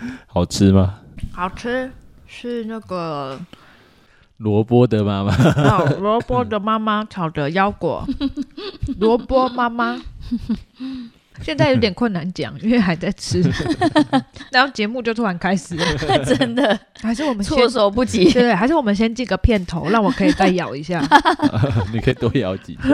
[0.26, 1.00] 好吃吗？
[1.32, 1.90] 好吃，
[2.26, 3.38] 是那个
[4.38, 8.06] 萝卜的妈妈，哦萝卜的妈妈炒的腰果，
[9.00, 10.00] 萝卜妈妈。
[11.42, 13.42] 现在有点困难讲， 因为还在吃，
[14.50, 15.84] 然后节目就突然开始了，
[16.24, 18.24] 真的还是我们措手不及。
[18.32, 21.02] 对对，还是我们先进个片头，让我可以再咬一下。
[21.92, 22.88] 你可以多咬几下。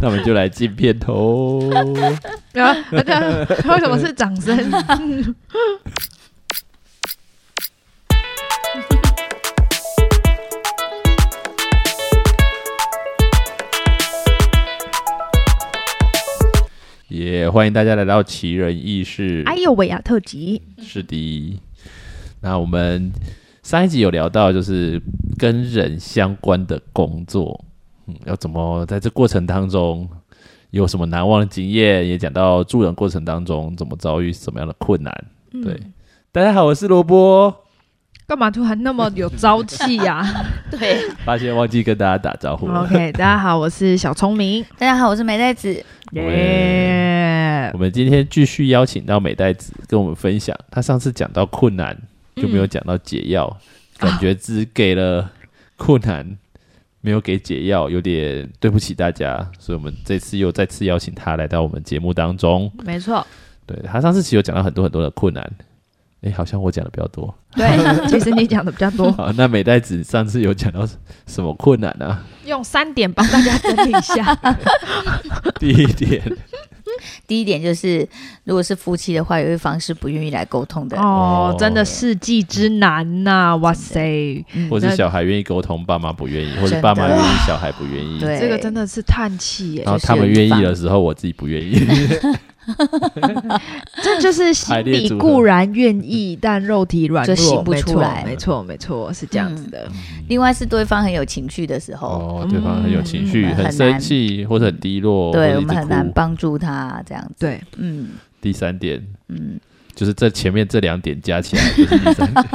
[0.00, 1.70] 那我们就来进片头。
[2.52, 4.54] 然后那个为什么是掌声？
[17.10, 19.42] 也、欢迎大家来到奇人异事。
[19.44, 21.60] 哎呦喂呀，特辑是的，
[22.40, 23.10] 那我们
[23.64, 25.02] 上一集有聊到，就是
[25.36, 27.64] 跟人相关的工作，
[28.06, 30.08] 嗯，要怎么在这过程当中
[30.70, 35.12] 有什么难忘的经验，也讲到助人过程当中怎么遭遇什么样的困难。
[35.64, 35.80] 对，
[36.30, 37.52] 大家好，我是萝卜。
[38.28, 40.24] 干嘛突然那么有朝气呀
[40.70, 42.82] 对，发现忘记跟大家打招呼了。
[42.82, 44.64] ？OK，大家好，我是小聪明。
[44.78, 45.84] 大家好，我是梅袋子。
[46.12, 46.22] 耶
[47.72, 51.96] 我们今天继续邀请到美代子跟我们分享，她上次讲到困难
[52.36, 53.58] 就没有讲到解药，
[53.98, 55.30] 感觉只给了
[55.76, 56.36] 困难，
[57.00, 62.70] 没有给解药，有点对不起大家，所以我们这次又再次邀请她来到我们节目当中。
[62.84, 63.26] 没错，
[63.66, 65.50] 对她上次其实有讲到很多很多的困难，
[66.22, 67.34] 哎，好像我讲的比较多。
[67.56, 67.66] 对，
[68.08, 70.86] 其实你讲的比较多， 好，那美代子上次有讲到
[71.26, 74.34] 什么困难呢、用三点帮大家整理一下。
[75.58, 76.22] 第一点，
[77.26, 78.08] 第一点就是，
[78.44, 80.96] 如果是夫妻的话，有一方是不愿意来沟通的。
[80.98, 84.68] 哦哦，真的世纪之难呐、哇塞，嗯。
[84.68, 88.18] 或是小孩愿意沟通，爸妈不愿意，或者爸妈愿意，小孩不愿意。
[88.18, 89.82] 对这个真的是叹气耶。
[89.84, 91.78] 然，后他们愿意的时候，我自己不愿意。
[94.02, 99.88] 这就是心里固然愿意，但肉体软弱，就行不出来没错，没错，是这样子的。
[100.28, 106.10] 另外是对方很有情绪的时候，哦，对方很有情绪，嗯很生气或者很低落，对我们很难。
[106.14, 107.34] 帮助他这样子。
[107.38, 108.08] 对，嗯
[108.40, 109.58] 第三点嗯，
[109.94, 112.46] 就是这前面这两点加起来就是第三点。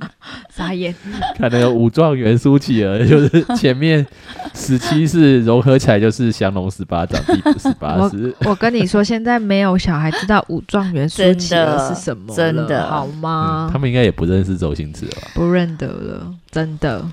[0.50, 0.94] 傻眼。
[1.36, 4.06] 看那个武状元苏乞儿，就是前面
[4.54, 8.34] 十七是融合起来就是降龙十八掌第十八 式。
[8.44, 13.72] 我跟你说，现在没有小孩知道武状元苏乞儿是什么真的好吗嗯？
[13.72, 15.28] 他们应该也不认识周星驰了吧？
[15.34, 17.04] 不认得了，真的。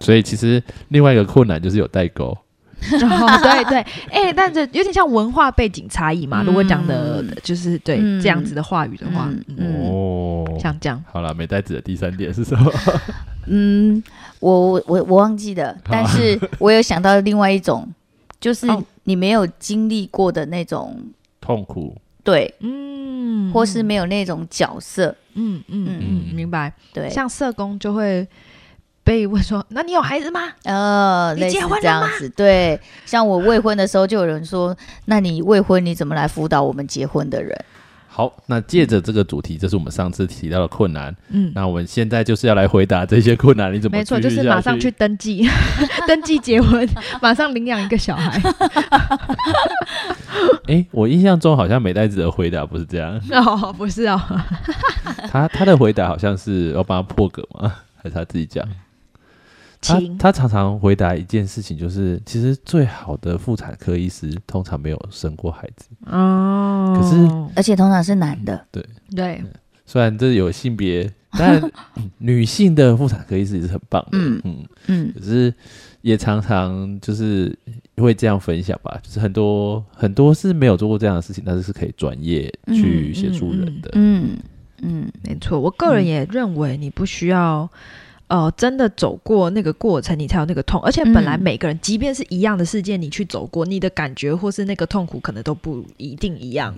[0.00, 2.36] 所以其实另外一个困难就是有代沟。
[3.08, 3.78] 哦，对对，
[4.10, 6.42] 哎、但这有点像文化背景差异嘛。
[6.42, 6.46] 嗯。
[6.46, 11.02] 如果讲的就是对、嗯这样子的话语的话，嗯嗯，哦，像这样。
[11.10, 12.72] 好了，美代子的第三点是什么？
[13.46, 14.02] 嗯，
[14.40, 17.88] 我我我我忘记了，但是我有想到另外一种，
[18.40, 18.82] 就是哦。
[19.04, 20.96] 你没有经历过的那种，
[21.40, 21.96] 痛苦。
[22.22, 26.34] 对，嗯，或是没有那种角色，嗯嗯嗯嗯。
[26.34, 26.72] 明白。
[26.92, 28.28] 对，像社工就会
[29.10, 32.78] 被问说：“那你有孩子吗呃，你结婚了吗这样子，对。
[33.04, 34.76] 像我未婚的时候，就有人说
[35.06, 37.52] ：“那你未婚你怎么来辅导我们结婚的人
[38.06, 45.44] 好，那借着这个主题，这是我们上次提到的困难。？”嗯，那我们现在就是要来回答这些困难，你怎么没错，就是马上去登记，
[46.06, 46.88] 登记结婚，
[47.20, 48.40] 马上领养一个小孩。
[50.68, 54.20] 哎、我印象中好像美代子的回答不是这样，哦，不是哦，
[55.32, 57.74] 他他的回答好像是要帮他破格吗？
[58.00, 58.64] 还是他自己讲？
[59.80, 67.16] 他他常常回答一件事情，就是其实最好的妇产科医师通常没有生过孩子，哦可是？”
[67.56, 68.84] 而且通常是男的，对
[69.16, 69.42] 对，
[69.86, 71.58] 虽然这有性别，但
[71.96, 75.52] 嗯 女性的妇产科医师也是很棒的，嗯嗯嗯可是
[76.02, 77.56] 也常常就是
[77.96, 83.90] 会这样分享吧，就是很多很多是没有做过这样的事情，但是是可以专业去协助人的。
[83.94, 84.36] 嗯
[84.82, 85.58] 嗯没错。
[85.58, 87.68] 我个人也认为你不需要。
[88.30, 90.80] 呃，真的走过那个过程，你才有那个痛。
[90.82, 96.72] 而且本来嗯每个人，即便是一样的事件，你去走过，你的感觉或是那个痛苦，可能都不一定一样。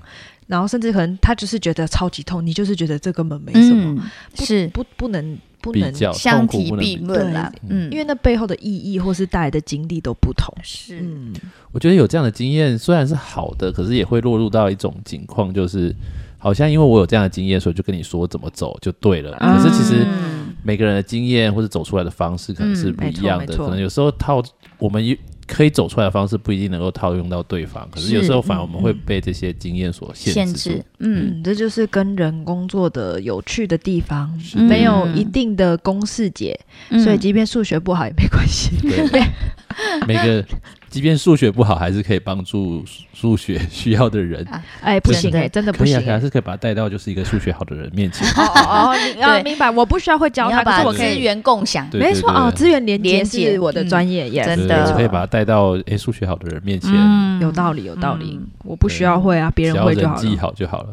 [0.46, 10.54] 然后甚至可能他就是觉得超级痛，你就是觉得这根本没什么，嗯，是不不能不能，相提并论啦，嗯，因为那背后的意义或是带来的经历都不同。
[10.62, 11.34] 是嗯，
[11.71, 15.94] 我觉得有这样的经验虽然是好的，可是也会落入到一种情况，就是
[16.38, 19.36] 好像因为我有这样的经验，所以就跟你说怎么走就对了。
[19.36, 24.42] 啊可是其实嗯每个人的经验或者走出来的方式可能是嗯不一样的，可能有时候套
[24.78, 25.03] 我们
[25.47, 31.38] 可以走出来的方式不一定能够套用到对方，可是是有时候反而我们会嗯被这些经验所限限制嗯。
[31.38, 36.59] 嗯，这就是跟人工作的有趣的地方，没有一定的公式解，
[36.91, 37.00] 嗯。
[37.03, 38.70] 所以即便数学不好也没关系。
[38.80, 39.22] 对，
[40.06, 40.44] 每个
[40.92, 44.47] 即便数学不好，还是可以帮助数数学需要的人。
[44.83, 46.21] 哎，不行真的哎，真的不行可以啊，哎。
[46.21, 48.27] 是可以把他带到就是一个数学好的人面前。
[48.28, 51.21] 哦哦哦，你要明白，我不需要会教他， 可你要把资是我可以资。
[51.21, 58.47] 源共享，对没错哦，资源连接连接是我的嗯专业，也真的对可以把他带到哎数学好的人面前，嗯有道理，有道理嗯。
[58.65, 60.42] 我不需要会啊，别人会就好人际了。
[60.42, 60.91] 好就好了。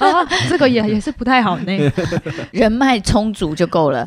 [0.00, 1.92] 啊， 这个也也是不太好呢。
[2.52, 4.06] 人脉充足就够了。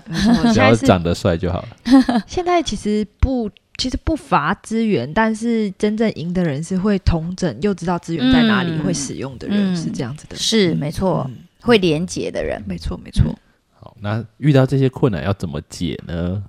[0.53, 2.23] 只要长得帅就好了。
[2.27, 3.49] 现在其实不，
[3.79, 10.35] 其实不乏资源，但是真正赢的人是会同整，又知道资源在哪里，嗯会使用的人，嗯是这样子的。
[10.35, 12.61] 是没错，嗯会连结的人。
[12.67, 13.33] 没错，没错。
[13.71, 16.43] 好，那遇到这些困难要怎么解呢？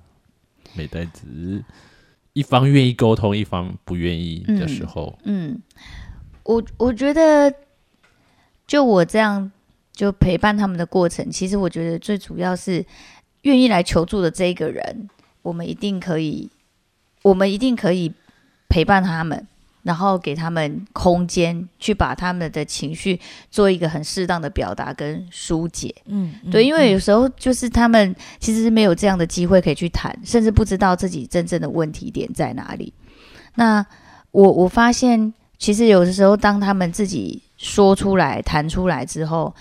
[0.74, 1.64] 美代子，
[2.32, 5.60] 一方愿意沟通，一方不愿意的时候，嗯，
[6.42, 7.52] 我我觉得，
[8.66, 9.50] 就我这样
[9.92, 12.84] 就陪伴他们的过程，其实我觉得最主要是
[13.42, 15.08] 愿意来求助的这一个人，
[15.42, 16.48] 我们一定可以，
[17.22, 18.12] 我们一定可以
[18.68, 19.46] 陪伴他们，
[19.82, 23.18] 然后给他们空间，去把他们的情绪
[23.50, 25.94] 做一个很适当的表达跟疏解。
[26.06, 32.92] 嗯，对，因为有时候就是他们其实是没有这样的机会可以去谈，甚至不知道自己真正的问题点在哪里。
[33.54, 33.84] 那
[34.30, 39.54] 我我发现，其实有的时候当他们自己说出来、谈出来之后，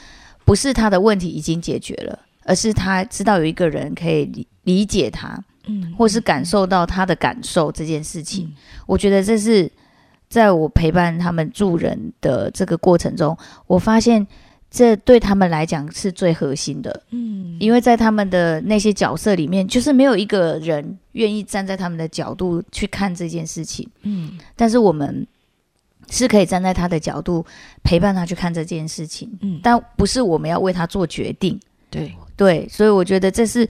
[0.45, 8.45] 不是他的问题已经解决了，而是他知道有一个人可以理理解他，嗯或是感受到他的感受这件事情。
[8.47, 8.53] 嗯
[8.85, 9.71] 我觉得这是
[10.27, 13.37] 在我陪伴他们助人的这个过程中，
[13.67, 14.25] 我发现
[14.71, 17.03] 这对他们来讲是最核心的。
[17.11, 23.87] 嗯因为在他们的那些角色里面，就是没有一个人愿意站在他们的角度去看这件事情。
[24.03, 25.27] 嗯但是我们
[26.09, 27.45] 是可以站在他的角度
[27.83, 31.59] 陪伴他去看这件事情，嗯，但不是我们要为他做决定。
[31.91, 33.67] 对，对，所以我觉得这是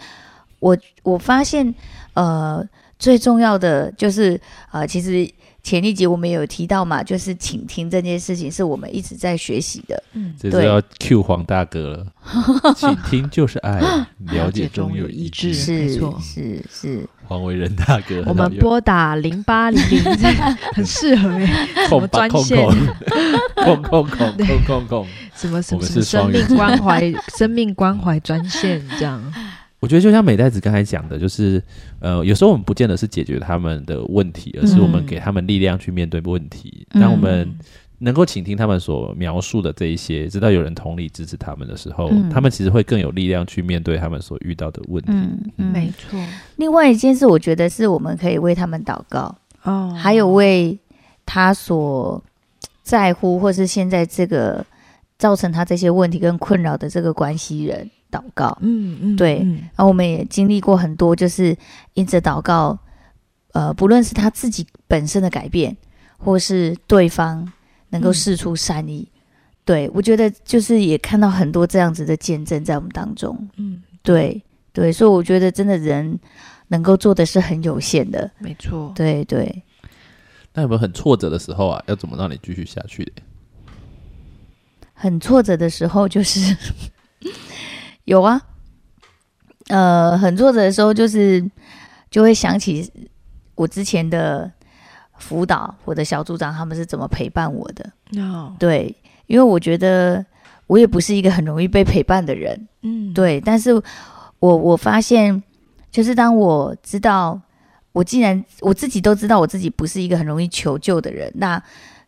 [0.60, 1.74] 我我发现，
[2.14, 2.66] 呃，
[2.98, 4.40] 最重要的就是
[4.72, 5.30] 呃，其实
[5.62, 10.02] 前一集我们有提到嘛，就是倾听这件事情是我们一直在学习的。
[10.14, 12.06] 嗯对这是要 Q 黄大哥了。
[12.76, 13.80] 倾听就是爱，
[14.32, 15.54] 了解中有一致。
[15.54, 20.04] 是没是错是是，黄维仁大哥，我们拨打零八零零，
[20.74, 22.58] 很适合哎，什么空吧空专线
[23.56, 25.08] 空空空空空空空。
[25.36, 29.22] 什么什么什么生命关怀、生命关怀专线这样。
[29.80, 31.62] 我觉得就像美代子刚才讲的，就是
[32.00, 35.06] 呃，有时候我们不见得是解决他们的问题，而是我们嗯。
[35.06, 36.86] 给他们力量去面对问题。
[36.92, 37.02] 嗯。
[37.02, 37.50] 当我们
[38.00, 42.30] 能够倾听他们所描述的这一些，知道有人同理支持他们的时候，嗯。
[42.30, 45.12] 他们其实会更有力量去面对他们所遇到的问题。
[45.14, 45.52] 嗯。
[45.58, 46.20] 嗯，没错。
[46.58, 49.34] 另外一件事，我觉得是我们可以为他们祷告，
[49.64, 50.78] 哦，还有为
[51.26, 52.22] 他所
[52.84, 54.66] 在乎，或是现在这个
[55.18, 58.58] 造成他这些问题跟困扰的这个关系人祷告。
[58.62, 61.56] 嗯嗯对嗯然后我们也经历过很多，就是
[61.94, 62.78] 因着祷告，
[63.54, 65.76] 呃，不论是他自己本身的改变，
[66.18, 67.52] 或是对方
[67.90, 69.08] 能够嗯试出善意，
[69.66, 73.50] 对我觉得就是也看到很多这样子的见证在我们当中。
[73.58, 74.42] 嗯，对
[74.74, 76.20] 对，所以我觉得真的人
[76.68, 78.30] 能够做的是很有限的。
[78.40, 78.92] 没错。
[78.96, 79.64] 对对，
[80.54, 81.84] 那有没有很挫折的时候啊？
[81.88, 83.22] 要怎么让你继续下去的？
[84.94, 86.56] 很挫折的时候就是
[88.10, 88.42] 有啊，
[89.68, 91.48] 呃，很挫折的时候就是
[92.10, 92.92] 就会想起
[93.54, 94.52] 我之前的
[95.20, 97.92] 辅导，我的小组长他们是怎么陪伴我的。
[98.20, 98.96] 哦，对，
[99.28, 100.26] 因为我觉得
[100.66, 103.72] 我也不是一个很容易被陪伴的人，嗯，对，但是
[104.40, 105.44] 我我发现，
[105.92, 107.40] 就是当我知道，
[107.92, 111.62] 我既然我自己都知道我自己不是一个很容易求救的人，那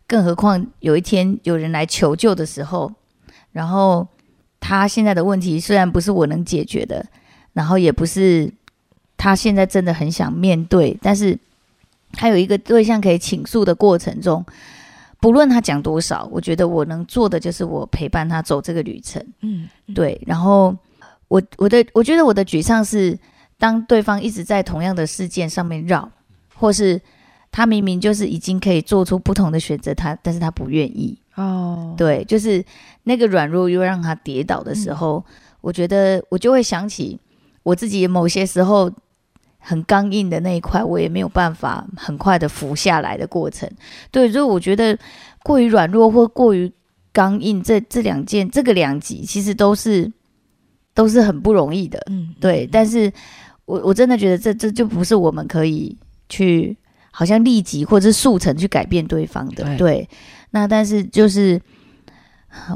[0.08, 2.92] 更何况有一天有人来求救的时候，
[3.52, 4.08] 然后
[4.62, 7.04] 他现在的问题虽然不是我能解决的，
[7.52, 8.48] 然后也不是
[9.16, 11.36] 他现在真的很想面对，但是
[12.12, 14.46] 他有一个对象可以倾诉的过程中。
[15.20, 19.20] 不论他讲多少，我觉得我能做的就是我陪伴他走这个旅程。
[19.40, 20.76] 嗯，嗯，对，然后
[21.26, 23.18] 我我的我觉得我的沮丧是，
[23.58, 26.08] 当对方一直在同样的事件上面绕，
[26.54, 27.00] 或是
[27.52, 31.16] 他明明就是已经可以做出不同的选择，他但是他不愿意。
[31.36, 32.64] 哦，对，就是
[33.04, 35.24] 那个软弱又让他跌倒的时候，
[35.60, 37.20] 我觉得我就会想起
[37.62, 38.90] 我自己某些时候
[39.58, 43.70] 很刚硬的那一块，我也没有办法很快的服下来的过程。
[44.10, 44.98] 对，所以我觉得
[45.42, 46.70] 过于软弱或过于
[47.12, 50.10] 刚硬，这这两件这个两极其实都是
[50.94, 52.02] 都是很不容易的。
[52.10, 53.12] 嗯，对，但是
[53.64, 55.96] 我我真的觉得这这就不是我们可以
[56.28, 56.76] 去
[57.12, 59.76] 好像立即或者是速成去改变对方的。
[59.76, 60.08] 对
[60.50, 61.60] 那但是就是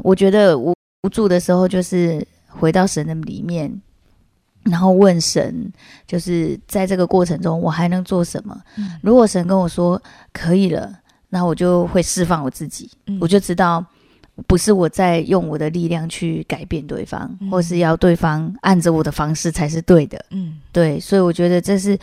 [0.03, 3.81] 我觉得无无助的时候，就是回到神的里面，
[4.63, 5.71] 然后问神，
[6.07, 8.57] 就是在这个过程中我还能做什么？
[8.77, 10.01] 嗯如果神跟我说
[10.31, 10.91] 可以了，
[11.29, 13.85] 那我就会释放我自己，嗯我就知道
[14.47, 20.23] 不是我在用我的力量去改变对方，嗯或是要对方按着我的方式才是对的。
[20.31, 21.97] 嗯对，所以我觉得这是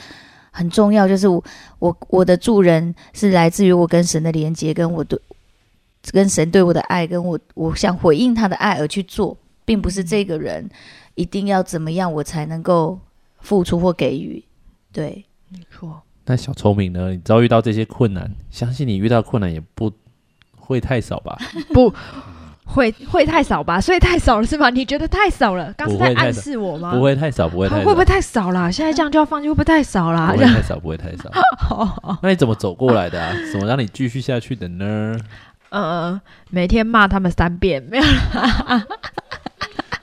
[0.57, 1.43] 很重要，就是我
[1.81, 5.21] 我我的助人是来自于我跟神的连接，跟我对
[6.13, 10.71] 跟神对我的爱，跟我我想回应他的爱而去做，并不是这个人
[11.17, 13.01] 一定要怎么样我才能够
[13.41, 14.45] 付出或给予。
[14.93, 17.11] 对，没错，那小聪明呢？
[17.11, 19.91] 你遭遇到这些困难，相信你遇到困难也不
[20.57, 21.37] 会太少吧？
[21.75, 21.93] 不
[22.65, 23.81] 会会太少吧？
[23.81, 24.71] 所以太少了是吗？
[24.71, 25.73] 你觉得太少了？
[25.77, 26.93] 刚是在暗示我吗？
[26.93, 28.73] 不会太少，不会太少，会不会太少了？
[28.73, 30.33] 现在这样就要放弃，会不会太少了？
[30.33, 31.31] 不会太少，不会太少。
[32.23, 33.33] 那你怎么走过来的啊？
[33.53, 35.17] 怎么让你继续下去的呢？
[35.71, 38.87] 呃，每天骂他们三遍，没有啦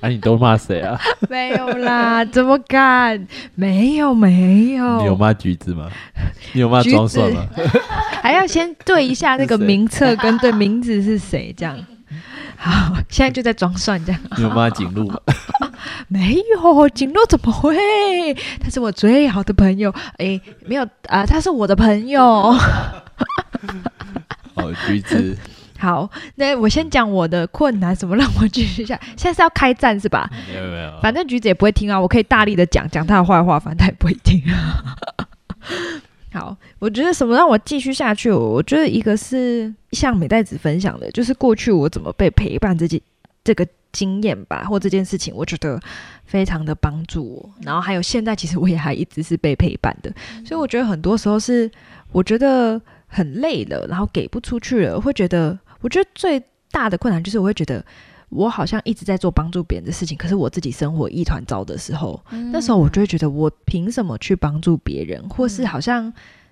[0.01, 0.99] 啊，你都骂谁啊？
[1.29, 3.27] 没有啦，怎么敢？
[3.55, 5.89] 没有没有，你有骂橘子吗？
[6.53, 7.47] 你有骂橘装蒜吗？
[8.21, 11.77] 还要先对一下那个名册跟对名字是谁，这样。
[12.63, 14.21] 好，现在就在装蒜这样。
[14.37, 15.19] 你有骂景路吗？
[16.07, 17.75] 没有，景路怎么会？
[18.61, 19.91] 他是我最好的朋友。
[20.17, 22.21] 哎，没有啊、他是我的朋友。
[24.53, 25.35] 哦，橘子，
[25.79, 28.95] 好，那我先讲我的困难，什么让我继续下？
[29.17, 30.29] 现在是要开战是吧？
[30.47, 34.39] 没有没有，反正橘子也不会听啊，我可以大力的讲讲他的坏话，反正他也不会听。
[36.33, 38.31] 好，我觉得什么让我继续下去？
[38.31, 43.01] 我觉得一个是像美代子分享的，就是过去我怎么被陪伴这件
[43.43, 45.77] 这个经验吧，或这件事情，我觉得
[46.23, 47.49] 非常的帮助我。
[47.63, 50.09] 然后还有现在，其实我也还一直是被陪伴的，
[50.45, 51.69] 所以我觉得很多时候是
[52.11, 57.83] 我觉得很累了，然后给不出去了，会觉得，我觉得最大的困难就是我会觉得。
[58.31, 62.19] 我好像一直在做帮助别人的事情，可是我自己生活一团糟的时候，
[62.51, 66.11] 那时候我就会觉得，我凭什么去帮助别人，或是好像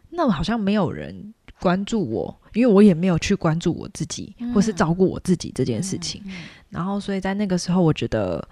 [0.09, 6.21] 那好像没有人关注我，因为我也没有去关注我自己，或是照顾我自己这件事情。
[6.69, 8.45] 然后，所以在那个时候，我觉得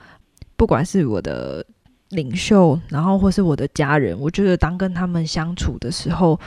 [0.55, 1.65] 不管是我的
[2.09, 6.39] 领袖，然后或是我的家人，我觉得当跟他们相处的时候。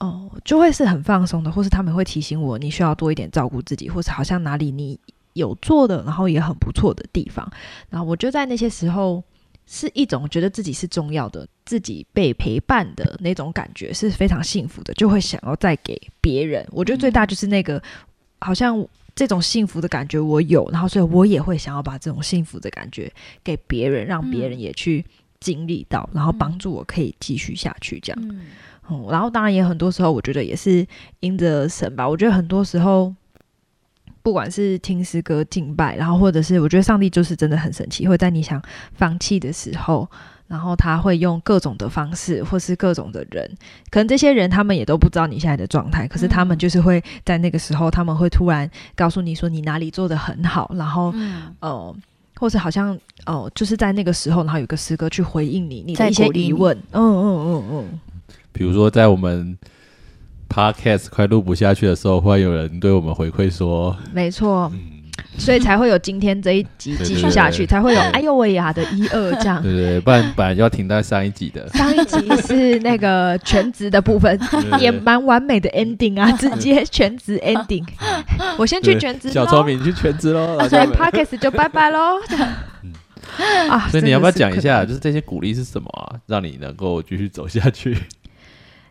[0.00, 4.98] 哦，就会是很放松的，或是他们会提醒我，你需要多一点照顾自己，或是好像哪里你
[5.34, 7.48] 有做的，然后也很不错的地方。
[7.90, 9.22] 然后我就在那些时候，
[9.66, 16.66] 是一种觉得自己是重要的，自己被陪伴的那种感觉，是非常幸福的，就会想要再给别人。
[16.70, 17.80] 我觉得最大就是那个，
[18.40, 23.12] 好像这种幸福的感觉我有，然后所以我也会想要把这种幸福的感觉
[23.42, 25.04] 给别人，让别人也去
[25.40, 28.28] 经历到，然后帮助我可以继续下去这样。
[28.28, 28.46] 嗯
[28.90, 30.86] 嗯，然后当然也很多时候，我觉得也是
[31.20, 32.06] 因着神吧。
[32.06, 33.14] 我觉得很多时候，
[34.24, 38.60] 不管是听诗歌敬拜，然后或者是我觉得上帝就是真的很神奇，会在你想
[38.94, 40.08] 放弃的时候，
[40.48, 43.48] 然后他会用各种的方式，或是各种的人，
[43.90, 46.58] 可能这些人他们也都不知道你现在的状态，可是他们嗯。
[46.58, 51.54] 就是会在那个时候，他们会突然告诉你说你哪里做的很好，然后嗯。
[51.60, 51.94] 呃。
[52.36, 58.00] 或者好像哦、就是在那个时候，然后有个诗歌去回应你你的在一些疑问，嗯嗯嗯嗯，
[58.52, 59.56] 比如说在我们
[60.54, 64.80] podcast 快录不下去的时候，会有人对我们回馈说，没错，嗯，
[65.36, 67.66] 所以才会有今天这一集继续下去，对对。
[67.66, 69.60] 对才会有哎呦喂呀的一二这样。
[69.60, 74.38] 对对对，不然本来就要停在上一集的，上一集是那个全职的部分，
[74.78, 77.84] 也蛮完美的 ending 啊，直接全职 ending。
[78.56, 82.20] 我先去全职小聪，明你去全职喽， 所以然后就 podcast 就拜拜喽。
[83.68, 87.96] 啊，所以你要不要讲一下，就是这些鼓励是什么啊，让你能够继续走下去？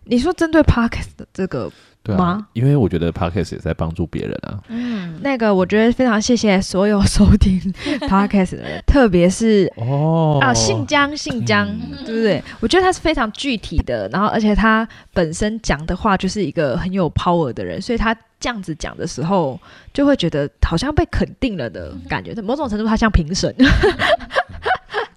[0.05, 1.71] 你说针对 podcast 的这个
[2.03, 4.59] 对啊吗，因为我觉得 podcast 也在帮助别人啊。
[4.67, 7.57] 嗯，那个，我觉得非常谢谢所有收听
[8.09, 12.43] podcast 的人，特别是哦啊，信江，姓江，嗯对不对？
[12.59, 19.57] 我觉得他是非常具体的，然后而且他本身讲的话就是一个很有 power 的人，所以他这样子讲的时候，
[19.93, 22.33] 就会觉得好像被肯定了的感觉。
[22.41, 23.55] 某种程度，他像评审，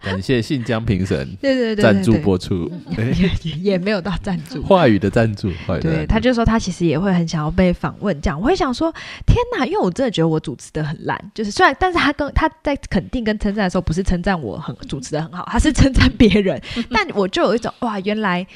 [0.06, 3.04] 感谢信江评审对对对对赞助播出，哎。
[3.16, 4.62] 也 也也没有到赞助。
[4.62, 8.92] 话语的赞助，对，他就说他其实也会很想要被访问，这样我会想说，
[9.26, 16.60] 天哪，因为我真的觉得我主持的很烂，就是虽然，但是他跟他在肯定跟称赞的时候，不是称赞我很主持的很好，他是称赞别人，
[16.90, 18.46] 但我就有一种哇，原来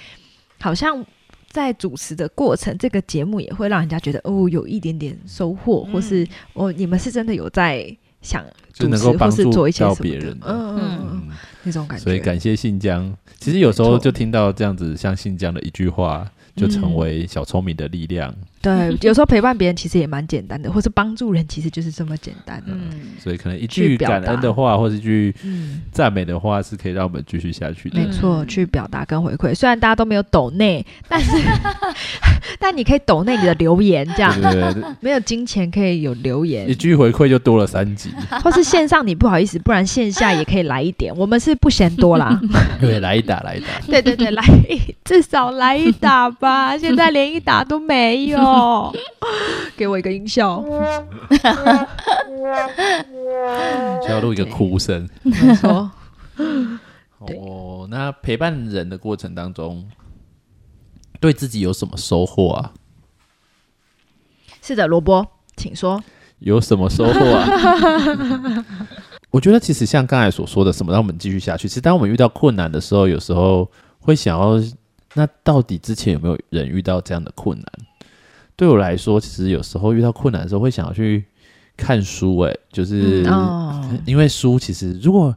[0.61, 1.05] 好像
[1.49, 11.29] 在主持的过程，这个节目也会让人家觉得哦，有一点点收获，或是哦，你们是真的有在想就能够帮助到别人的嗯嗯嗯
[11.63, 13.15] 那种感觉，所以感谢信江。
[13.39, 18.35] 其实有时候就听到这样子像信江的一句话，就成嗯为小聪明的力量。
[18.63, 22.73] 对， 有时候陪伴别人其实也蛮简单的，或是帮助人其实就是这么简单的。
[22.73, 27.99] 嗯，所以可能一句感恩的话，或是一句嗯，赞美的话，是可以让我们继续下去的。
[27.99, 29.55] 没错，嗯去表达跟回馈。
[29.55, 31.31] 虽然大家都没有抖内， 但是
[32.59, 38.11] 但你可以抖内你的留言，这样对对对，没有金钱可以有留言一，句回馈就多了三集，
[38.43, 41.15] 或是线上你不好意思，不然线下也可以来一点。
[41.17, 42.39] 我们是不嫌多啦。
[42.81, 43.67] 对，来一打，来一打。
[43.87, 44.43] 对对对，来
[45.05, 48.50] 至少来一打吧，现在连一打都没有。
[49.77, 50.63] 给我一个音效，
[54.05, 55.09] 需要录一个哭声。
[55.23, 55.91] 没错。
[57.19, 59.87] 哦，那陪伴人的过程当中，
[61.21, 62.73] 对自己有什么收获啊？
[64.63, 65.27] 是的，萝卜，
[65.57, 66.03] 请说。
[66.39, 67.47] 有什么收获啊？
[69.31, 71.69] 我觉得其实像刚才所说的，什么让我们继续下去？
[71.69, 74.55] 其实当我们遇到困难的时候，有时候会想要，
[75.13, 77.67] 那到底之前有没有人遇到这样的困难？
[78.61, 81.25] 对我来说，其实有时候遇到困难的时候，会想要去
[81.79, 85.35] 看书、欸，就是、哦，因为书其实如果，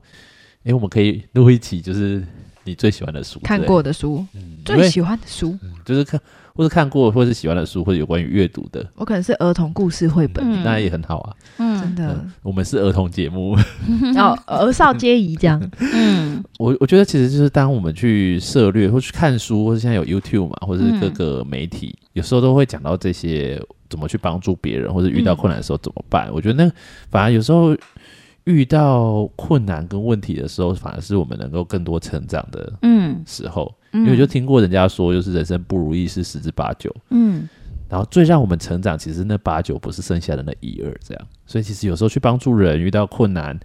[0.65, 2.21] 哎、我们可以录一期，就是
[2.65, 6.19] 你最喜欢的书，看过的书，嗯最喜欢的书，就是看
[6.55, 10.63] 或者看过或是喜欢的书，或者有关于阅读的，我可能是儿童故事绘本，嗯。
[10.63, 11.35] 那也很好啊。
[11.57, 11.81] 嗯。
[11.81, 12.13] 真的。
[12.13, 13.57] 嗯，我们是儿童节目，
[14.15, 15.61] 哦，儿少皆宜这样。
[15.93, 16.43] 嗯。
[16.59, 26.29] 我我觉得其实就是当我们去涉略或去看书，或者现在有 YouTube 嘛，或者是各个媒体，有时候都会讲到这些怎么去帮助别人，或者遇到困难的时候怎么办。
[26.31, 26.71] 我觉得那
[27.09, 27.75] 反而有时候
[28.45, 33.73] 遇到困难跟问题的时候，反而是我们能够更多成长的嗯，时候。
[33.91, 37.47] 因因为我就听过人家说，就是人生不如意是十之八九，嗯
[37.87, 41.27] 然后最让我们成长，其实那八九不是剩下的那一二这样。
[41.45, 43.59] 所以其实有时候去帮助人遇到困难，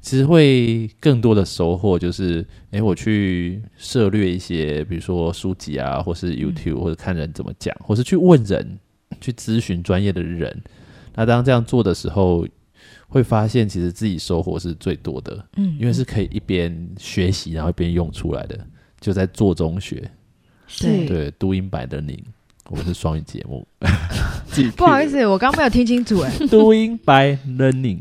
[0.00, 8.78] 其实会更多的收获，就是诶，我去涉略一些，比如说书籍啊，或是 YouTube，、或者看人怎么讲，或是去问人，
[9.20, 10.58] 去咨询专业的人。
[11.14, 12.46] 那当这样做的时候，
[13.08, 18.58] 会发现其实自己收获是最多的，嗯，因为是可以一边学习，然后一边用出来的，
[19.00, 20.10] 就在做中学。
[20.80, 22.24] 对对，Doing by Learning，
[22.68, 23.66] 我们是双语节目。
[24.76, 26.30] 不好意思，我刚没有听清楚哎。
[26.50, 28.00] Doing by Learning，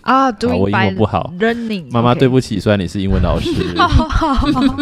[0.00, 3.52] 啊我，doing 英文不好 learning，妈妈对不起，虽然你是英文老师。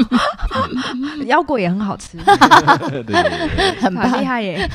[1.26, 3.14] 腰果也很好吃，对
[3.78, 4.66] 很厉，害耶。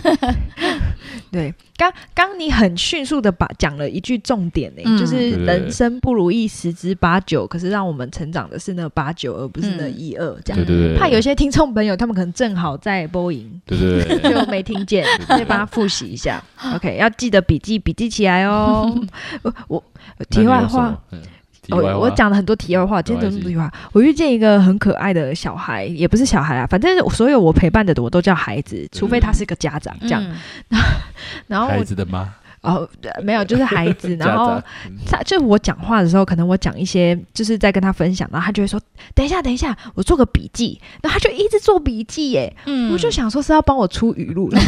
[1.36, 4.98] 对，刚刚你很迅速的把讲了一句重点呢，嗯。
[4.98, 10.00] 就是人生不如意十之八九，可是让我们成长的是那八九，而不是那嗯。
[10.00, 10.66] 一二这样。
[10.66, 16.42] 对对对，怕有些听众朋友他们可能正好在播音，对对对， 就没听见， 可以帮他复习一下。
[16.74, 18.90] OK，要记得笔记笔记起来哦。
[19.44, 19.84] 我我
[20.30, 21.20] 题外话，，嗯
[21.66, 23.74] 题外话，我我讲了很多题外话，今天怎么没关系题外话？
[23.94, 30.24] 我遇见一个很可爱的小孩，也不是小孩啊，反正所有我陪伴的我都叫孩子，除非他是个家长这样。
[30.70, 30.80] 嗯。
[31.48, 32.32] 然后我孩子的妈，
[32.66, 32.90] 哦，
[33.24, 34.16] 没有，就是孩子。
[34.20, 34.62] 然后
[35.06, 38.80] 他就我讲话的时候，可能我讲一些就是在跟他分享，然后他就会说
[39.14, 42.54] ：“等一下，等一下，我做个笔记。”然后他就一直做笔记耶。
[42.66, 44.60] 嗯我就想说是要帮我出语录了。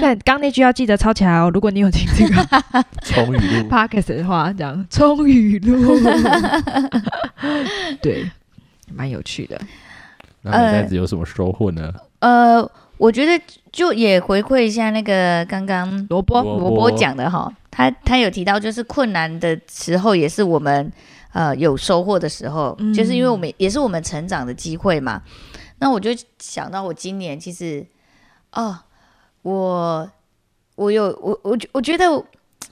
[0.00, 1.50] 但刚那句要记得抄起来哦。
[1.52, 2.46] 如果你有听这个
[3.04, 5.98] 冲语录，podcast 的话，这样冲语录，
[8.02, 8.28] 对，
[8.92, 9.60] 蛮有趣的。
[10.42, 11.92] 那你袋子有什么收获呢？
[12.20, 12.68] 呃，
[13.00, 20.92] 我觉得就也回馈一下那个刚刚萝卜，萝萝卜讲的哈，他他有提到，就是困难的时候也是我们
[21.32, 25.22] 呃有收获的时候，嗯就是因为我们也是我们成长的机会嘛。
[25.78, 27.82] 那我就想到我今年其实
[28.52, 28.78] 哦，
[29.40, 30.10] 我
[30.74, 32.04] 我有我我我觉得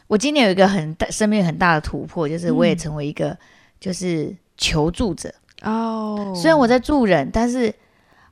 [0.08, 3.34] 我今年有一个很大生命很大的突破，就是我也嗯成为一个
[3.80, 5.32] 就是求助者。
[5.62, 7.74] 哦，虽然我在助人，但是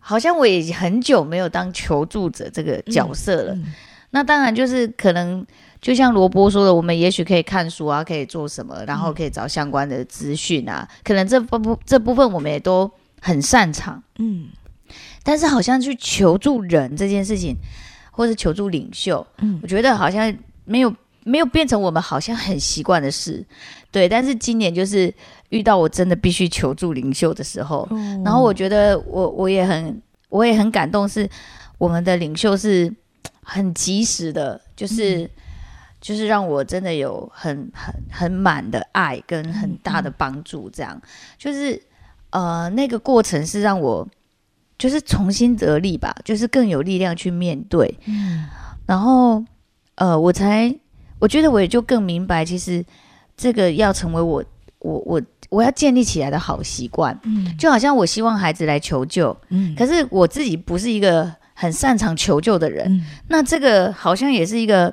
[0.08, 3.52] 好像我也很久没有当求助者这个角色了。
[3.54, 3.74] 嗯
[4.10, 5.44] 那当然就是可能，
[5.82, 10.88] 就像罗波说的，我们也许可以看书啊，可以做什么，然后可以找相关的资讯啊。
[11.02, 12.90] 可能这部部这部分我们也都
[13.20, 14.46] 很擅长，嗯
[15.22, 17.56] 但是好像去求助人这件事情，
[18.12, 23.44] 或是求助领袖，嗯我觉得好像没有没有变成我们好像很习惯的事。
[23.90, 25.12] 对，但是今年就是
[25.50, 28.22] 遇到我真的必须求助领袖的时候，哦。
[28.24, 31.28] 然后我觉得我我也很我也很感动，是
[31.78, 32.92] 我们的领袖是
[33.42, 35.30] 很及时的，就是、
[36.00, 41.00] 就是让我真的有很很很满的爱跟很大的帮助，这样。
[41.38, 41.80] 就是
[42.30, 44.06] 呃那个过程是让我
[44.78, 48.46] 就是重新得力吧，就是更有力量去面对，嗯。
[48.84, 49.44] 然后
[49.94, 50.74] 呃我才
[51.18, 52.84] 我觉得我也就更明白，其实
[53.36, 54.44] 这个要成为我
[54.80, 57.18] 我我我要建立起来的好习惯。
[57.24, 64.92] 嗯就好像我希望孩子来求救，嗯可是我自己不是一个很擅长求救的人，嗯，那这个好像也是一个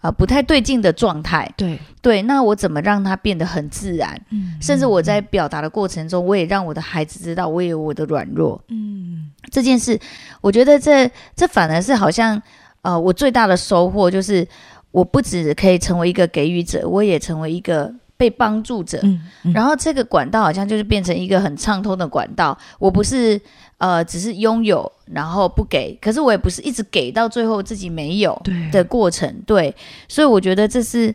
[0.00, 1.52] 呃不太对劲的状态。
[1.56, 4.20] 对，对，那我怎么让他变得很自然？
[4.30, 8.62] 嗯甚至我在表达的过程中，我也让我的孩子知道我也有我的软弱。
[8.68, 9.98] 嗯这件事，
[10.40, 12.40] 我觉得这这反而是好像
[12.82, 14.46] 呃，我最大的收获就是，
[14.90, 19.00] 我不只可以成为一个给予者，我也成为一个被帮助者。
[19.02, 19.20] 嗯，
[19.52, 23.40] 然后这个管道好像就是变成一个很畅通的管道，我不是
[23.78, 28.70] 呃只是拥有然后不给，可是我也不是一直给到最后自己没有对。
[28.70, 29.74] 的过程，对，
[30.08, 31.14] 所以我觉得这是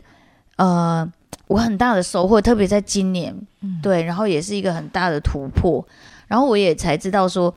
[0.56, 1.10] 呃
[1.46, 3.80] 我很大的收获，特别在今年，嗯。
[3.82, 5.84] 对，然后也是一个很大的突破，
[6.28, 7.52] 然后我也才知道说，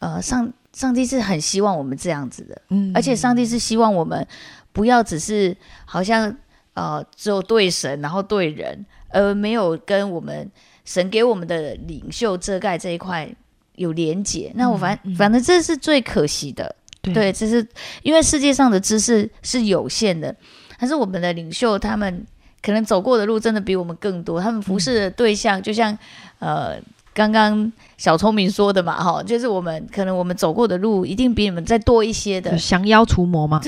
[0.00, 2.92] 呃上上帝是很希望我们这样子的，嗯。
[2.94, 4.26] 而且上帝是希望我们
[4.72, 6.36] 不要只是好像
[6.78, 10.48] 呃只有对神，然后对人，而没有跟我们
[10.84, 13.28] 神给我们的领袖遮盖这一块
[13.74, 14.52] 有连结。
[14.54, 17.66] 那我反嗯嗯反正这是最可惜的，对对，这是
[18.02, 20.34] 因为世界上的知识是有限的，
[20.78, 22.24] 但是我们的领袖他们
[22.62, 25.98] 可能走过的路真的比我们更多，他们服侍的对象就像
[26.38, 26.80] 呃。
[27.18, 33.60] 刚刚小聪明说的嘛，哈，就是我们可能我们走过的路一定比你们再多一些的，降妖除魔嘛，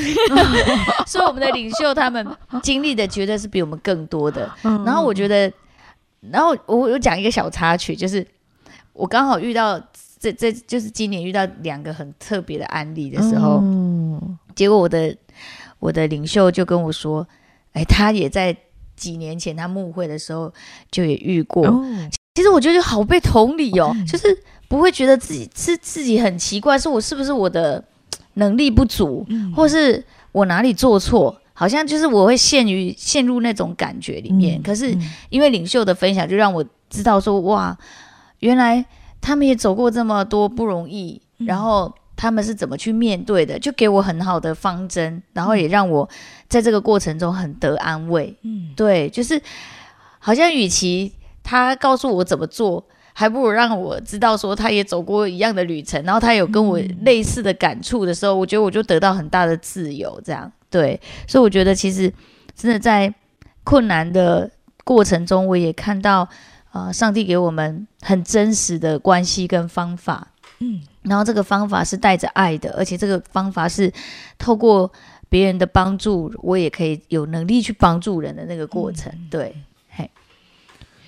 [1.05, 2.25] 所以我们的领袖他们
[2.63, 4.49] 经历的绝对是比我们更多的。
[4.63, 5.53] 嗯然后我觉得，
[6.31, 8.25] 然后我有讲一个小插曲，就是
[8.93, 9.81] 我刚好遇到
[10.21, 15.17] 这这就是今年遇到两个很特别的案例的时候，嗯结果我的
[15.81, 17.27] 我的领袖就跟我说，
[17.73, 18.57] 哎，他也在
[18.95, 20.53] 几年前他牧会的时候
[20.89, 21.67] 就也遇过。
[21.67, 21.85] 哦
[22.41, 24.07] 其实我觉得好被同理哦，嗯。
[24.07, 24.35] 就是
[24.67, 27.85] 不会觉得自己是自己很奇怪，是我是不是我的
[28.35, 29.53] 能力不足，嗯。
[29.53, 34.59] 或是我哪里做错，好像就是我会陷于陷入那种感觉里面。
[34.59, 35.11] 嗯可是嗯。
[35.29, 37.77] 因为领袖的分享，就让我知道说，哇，
[38.39, 38.83] 原来
[39.21, 41.47] 他们也走过这么多不容易，嗯。
[41.47, 46.09] 然后他们是怎么去面对的，就给我很好的方针，然后也让我
[46.49, 48.35] 在这个过程中很得安慰。
[48.41, 48.73] 嗯。
[48.75, 49.39] 对，就是
[50.19, 60.21] 好像与其他告诉我怎么做，还不如让我知道说他也走过一样的旅程，然后他有跟我嗯类似的感触的时候，我觉得我就得到很大的自由。
[60.25, 62.13] 这样对，所以我觉得其实
[62.55, 63.13] 真的在
[63.65, 64.51] 困难的
[64.85, 66.29] 过程中，我也看到
[66.73, 70.29] 呃，上帝给我们很真实的关系跟方法。
[70.61, 73.91] 嗯然后这个方法是带着爱的，而且这个方法是
[74.37, 74.93] 透过
[75.31, 79.11] 别人的帮助，我也可以有能力去帮助人的那个过程。
[79.31, 79.57] 对，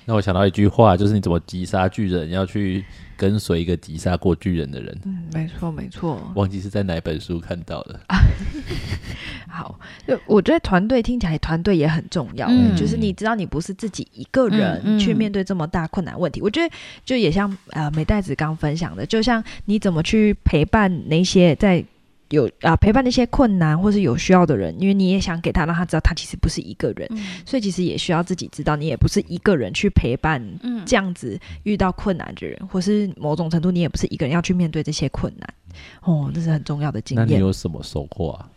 [0.05, 2.85] 那我想到一句话，就是你怎么击杀巨人，要去
[3.17, 4.99] 跟随一个击杀过巨人的人。
[5.05, 6.21] 嗯，没错没错。
[6.35, 8.01] 忘记是在哪本书看到的。
[9.49, 16.41] 好，就我觉得团队听起来团队也很重要、嗯就是你知道你不是自己一个人去面对这么大困难问题。
[16.41, 21.85] 我觉得就也像呃美袋子刚分享的，就像你怎么去陪伴那些在。
[22.33, 35.55] 有啊，陪伴那些困难或是有需要的人，因为你也想给他，让他知道他其实不是一个人，嗯所以其实也需要自己知道，你也不是一个人去陪伴嗯这样子遇到困难的人，或是某种程度你也不是一个人要去面对这些困难。
[36.03, 37.40] 哦，这是很重要的经那你验。
[37.40, 38.49] 有什么收获啊？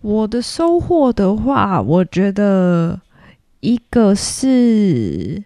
[0.00, 3.00] 我的收获的话，我觉得
[3.60, 5.42] 一个是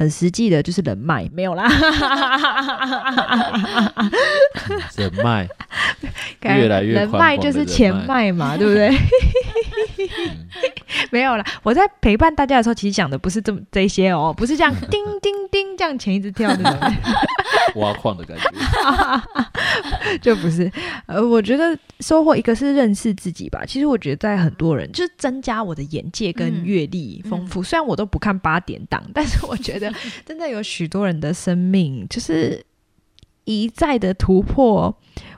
[0.00, 1.68] 很实际的，就是人脉，没有啦，
[4.96, 5.46] 人脉
[6.56, 8.88] 越来越人脉就是钱脉嘛，对不对？
[8.88, 10.48] 嗯
[11.10, 16.80] 没有啦，我在陪伴大家的时候，其实讲的不是这么这些哦，不是这样叮叮叮这样钱一直跳那种。
[17.76, 18.48] 挖矿的感觉。
[20.22, 20.70] 就不是，
[21.06, 23.62] 呃，我觉得收获一个是认识自己吧。
[23.66, 27.62] 其实我觉得在很多人就是增加我的眼界跟嗯阅历丰富。
[27.62, 29.89] 虽然我都不看八点档，但是我觉得
[30.24, 32.64] 真的有许多人的生命就是
[33.44, 34.94] 一再的突破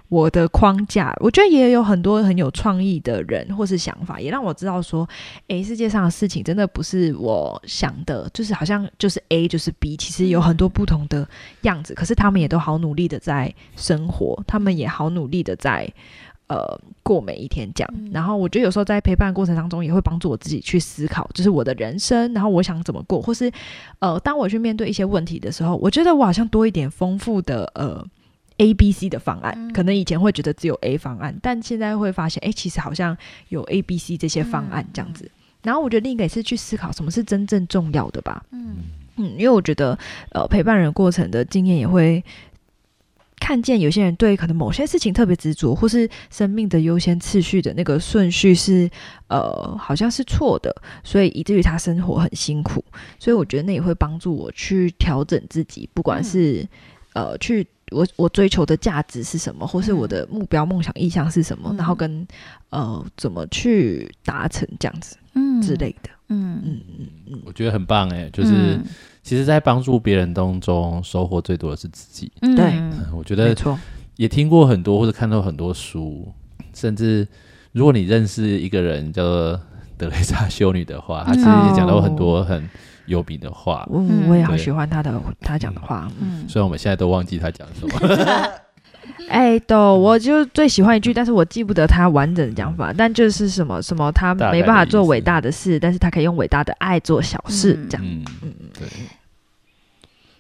[0.09, 1.15] 我的框架。
[1.21, 5.09] 我觉得也有很多很有创意的人或是想法，也让我知道说，
[5.49, 11.27] 诶，世界上的事情真的不是我想的，就是好像就是 A 就是 B，其实有很多不同的
[11.62, 11.95] 样子。
[11.95, 15.93] 可是他们也都好努力的在生活，他们也好努力的在。
[16.53, 23.51] 呃，过每一天这样，嗯然后我觉得有时候在陪伴过程当中，也会帮助我自己去思考，就是我的人生，然后我想怎么过，或是
[24.01, 28.07] 呃，当我去面对一些问题的时候，我觉得我好像多一点丰富的呃
[28.59, 29.55] A、B、C 的方案。
[29.57, 33.17] 嗯可能以前会觉得只有 A 方案，但现在会发现，哎，其实好像
[33.49, 35.31] 有 A、B、C 这些方案这样子。
[35.62, 38.45] 然后我觉得另一个也是去思考什么是真正重要的吧。
[38.51, 38.77] 嗯
[39.17, 39.99] 嗯，因为我觉得
[40.33, 42.23] 呃陪伴人过程的经验也会
[43.44, 48.88] 看见有些人对可能某些事情特别执着，或是生命的优先次序的那个顺序是
[49.26, 52.85] 呃好像是错的，所以以至于他生活很辛苦。
[53.18, 56.64] 所以我觉得那也会帮助我去调整自己，不管是、
[57.14, 57.66] 呃去。
[57.92, 62.26] 我我追求的价值是什么，或是我的目标、梦想、意向是什么，嗯然后跟
[62.70, 65.61] 呃怎么去达成这样子嗯。
[65.62, 66.11] 之类的。
[66.28, 66.61] 嗯。
[66.64, 68.85] 嗯嗯嗯，我觉得很棒哎，就是嗯。
[69.22, 72.31] 其实，在帮助别人当中，收获最多的是自己。
[72.40, 72.57] 嗯。
[72.57, 72.72] 对。
[72.72, 73.78] 嗯我觉得没错。
[74.16, 76.33] 也听过很多或者看到很多书，
[76.74, 77.26] 甚至
[77.72, 79.61] 如果你认识一个人叫做
[79.96, 82.68] 德蕾莎修女的话，她其实也讲到很多很
[83.07, 83.87] 有名的话。
[83.91, 86.11] 我嗯我也好喜欢他的他讲的话。
[86.21, 86.45] 嗯。
[86.49, 88.51] 虽然我们现在都忘记他讲什么，
[89.29, 97.88] 哎，都，我就最喜欢一句，但是我记不得他完整的讲法，但就是什么什么，他没办法做伟大的事，但是他可以用伟大的爱做小事，嗯。
[97.88, 98.07] 这样。
[98.07, 98.88] 嗯嗯对。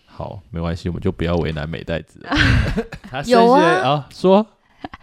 [0.06, 2.20] 好，没关系，我们就不要为难美代子
[3.26, 4.46] 有啊，说。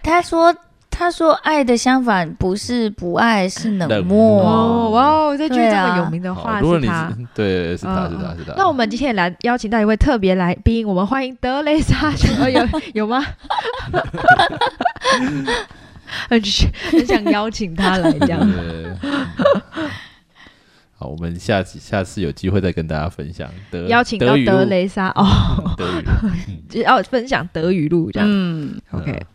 [0.03, 0.53] 他说
[0.99, 4.43] 他说爱的相反不是不爱，是冷冷漠。
[4.43, 7.09] 哦，哇哦，这句这么有名的，话是他。
[7.33, 8.53] 对，是他嗯是他是他。
[8.57, 12.11] 那我们今天也来邀请到一位特别来宾，我们欢迎德雷莎
[12.51, 13.25] 有有吗？
[16.27, 16.41] 很
[16.91, 18.39] 很想邀请他来这样。
[20.97, 26.11] 好，我们下次下次有机会再跟大家分享德邀请到德雷莎哦，德语录。
[26.23, 28.27] 嗯 就是要分享德语录这样。
[28.29, 29.25] 嗯 OK，嗯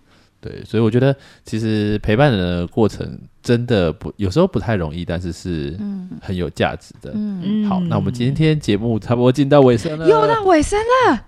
[0.45, 7.13] 对，所以我觉得其实陪伴人的过程真的不有时候不太容易，但是是嗯很有价值的。
[7.15, 10.79] 嗯好，那我们今天节目差不多进到尾声了，又到尾声
[11.09, 11.25] 了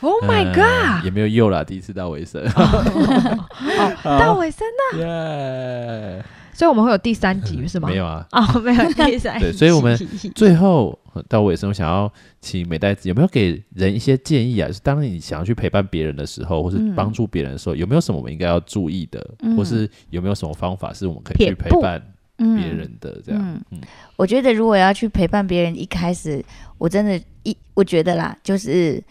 [0.00, 1.04] ，Oh my 嗯 God！
[1.04, 6.24] 也没有又啦，第一次到尾声，哦， 到尾声了，耶！
[6.52, 7.88] 所以我们会有第三集是吗？
[7.88, 8.26] 没有啊。
[8.32, 9.44] 哦，没有第三集。
[9.44, 9.96] 对所以我们
[10.34, 14.68] 最后呃到尾声，我想要请美代子有没有给人一些建议啊？
[14.68, 22.00] 就是当你想要去陪伴别人的时候，或是嗯帮助别人的时候，有没有什么我们应该要注意的，嗯或是有没有什么方法是我们可以去陪伴
[22.38, 23.20] 嗯别人的？
[23.24, 23.80] 这样，嗯嗯
[24.16, 26.44] 我觉得如果要去陪伴别人，一开始
[26.78, 29.02] 我真的一我觉得啦，就是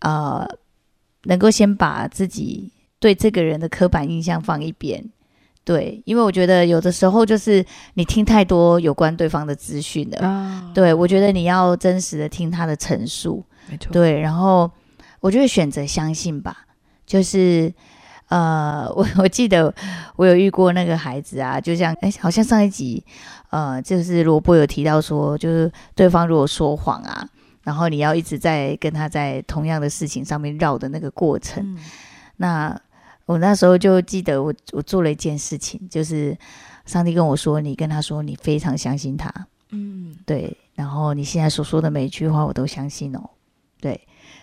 [0.00, 0.46] 呃，
[1.24, 5.04] 能够先把自己对这个人的刻板印象放一边。
[5.64, 10.26] 对，因为我觉得有的时候就是你听太多有关对方的资讯了。
[10.26, 13.44] 啊，对，我觉得你要真实的听他的陈述。
[13.68, 13.92] 没错。
[13.92, 14.68] 对，然后
[15.20, 16.66] 我就会选择相信吧。
[17.06, 17.72] 就是
[18.28, 19.72] 呃，我我记得
[20.16, 23.04] 我有遇过那个孩子啊，就像哎，好像上一集
[23.50, 27.24] 呃，就是萝卜有提到说，就是对方如果说谎啊，
[27.62, 31.62] 然后你要一直在跟他在同样的事情上面绕的那个过程。
[31.62, 31.78] 嗯
[32.36, 32.76] 那
[33.32, 36.36] 我那时候就记得我我做了一件事情，就是
[36.84, 39.32] 上帝跟我说，你跟他说你非常相信他，
[39.70, 43.30] 嗯对，然后你现在所说的每一句话我都相信哦，
[43.80, 43.98] 对。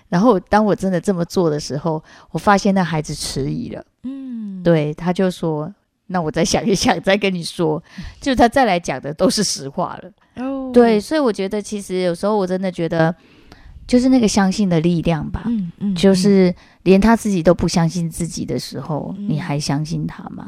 [0.08, 5.71] 然后当我真的这么做的时候，我发现那孩子迟疑了，嗯，对，他就说
[6.08, 7.82] ：“那我再想一想，再跟你说。”
[8.19, 10.99] 就他再来讲的都是实话了，哦，对。
[10.99, 13.15] 所以我觉得其实有时候我真的觉得，
[13.89, 20.47] 就是那个相信的力量吧，嗯嗯，就是连他自己都不相信自己的时候，嗯你还相信他吗？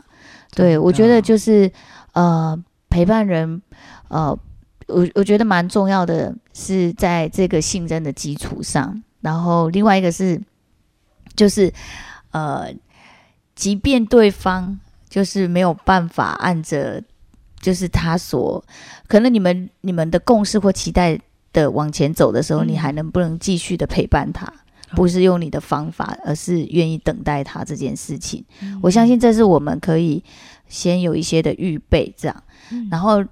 [0.51, 1.71] 对我觉得就是
[2.13, 2.55] 呃，
[2.87, 3.59] 陪伴人，
[4.09, 4.37] 呃，
[4.85, 9.01] 我我觉得蛮重要的，是在这个信任的基础上。
[9.21, 10.39] 然后另外一个是，
[11.35, 11.73] 就是
[12.29, 12.71] 呃，
[13.55, 17.03] 即便对方就是没有办法按着
[17.59, 18.63] 就是他所
[19.07, 21.19] 可能你们你们的共识或期待
[21.53, 24.51] 的往前走的时候，嗯你还能不能继续的陪伴他？
[24.95, 28.43] 不是用你的方法，而是愿意等待他这件事情。
[28.61, 30.21] 嗯我相信这是我们可以
[30.67, 32.43] 先有一些的预备，这样。
[32.71, 33.23] 嗯然后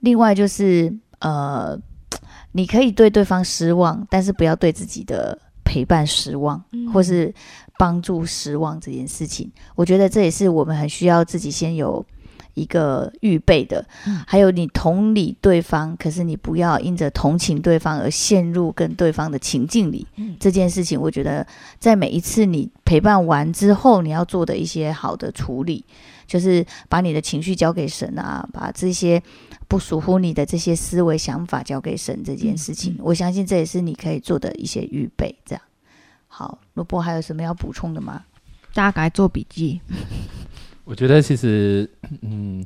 [0.00, 1.78] 另外就是呃，
[2.52, 7.34] 你可以对对方失望，但是不要对自己的陪伴失望，嗯或是
[7.78, 9.52] 帮助失望这件事情。
[9.74, 12.04] 我觉得这也是我们很需要自己先有。
[12.54, 20.06] 一个预备的，嗯还有你同理对方，可是你不要因着同情对方而陷入跟对方的情境里。
[20.16, 21.46] 嗯这件事情，我觉得
[21.78, 25.84] 在每一次你陪伴完之后，你要做的一些好的处理，
[26.26, 29.22] 就是把你的情绪交给神啊，把这些
[29.68, 35.34] 不属乎你的这些思维想法交给神这件事情，我相信这也是你可以做的一些预备。
[35.44, 35.62] 这样，
[36.28, 38.22] 好，萝卜还有什么要补充的吗？
[38.74, 39.80] 大家赶快做笔记。
[40.84, 41.88] 我觉得其实，
[42.22, 42.64] 嗯，